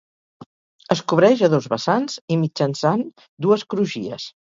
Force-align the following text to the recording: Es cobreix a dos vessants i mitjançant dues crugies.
Es 0.95 1.03
cobreix 1.13 1.45
a 1.47 1.51
dos 1.55 1.69
vessants 1.75 2.17
i 2.37 2.41
mitjançant 2.47 3.07
dues 3.49 3.71
crugies. 3.75 4.31